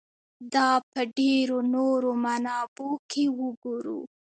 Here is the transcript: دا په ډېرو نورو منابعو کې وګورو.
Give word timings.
دا 0.53 0.69
په 0.91 1.01
ډېرو 1.17 1.57
نورو 1.73 2.09
منابعو 2.23 2.91
کې 3.09 3.23
وګورو. 3.39 3.99